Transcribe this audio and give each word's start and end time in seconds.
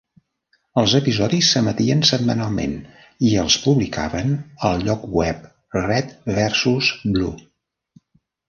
Els 0.83 0.93
episodis 0.99 1.49
s'emetien 1.55 2.01
setmanalment 2.11 2.73
i 3.29 3.33
els 3.43 3.59
publicaven 3.67 4.33
al 4.71 4.83
lloc 4.89 5.07
web 5.19 5.47
Red 5.89 6.19
versus 6.39 6.91
Blue. 7.13 7.39